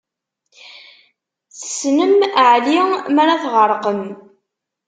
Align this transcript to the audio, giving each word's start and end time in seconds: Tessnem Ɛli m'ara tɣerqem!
Tessnem 1.57 2.15
Ɛli 2.51 2.77
m'ara 3.15 3.35
tɣerqem! 3.43 4.01